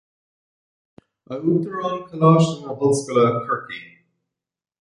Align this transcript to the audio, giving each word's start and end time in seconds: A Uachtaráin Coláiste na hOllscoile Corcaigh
A 1.31 1.35
Uachtaráin 1.47 2.01
Coláiste 2.09 2.57
na 2.65 2.71
hOllscoile 2.79 3.25
Corcaigh 3.45 3.89